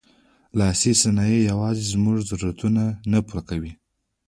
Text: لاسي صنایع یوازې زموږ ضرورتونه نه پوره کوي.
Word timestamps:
لاسي 0.59 0.91
صنایع 1.01 1.39
یوازې 1.51 1.83
زموږ 1.93 2.17
ضرورتونه 2.29 2.83
نه 3.11 3.19
پوره 3.27 3.41
کوي. 3.49 3.73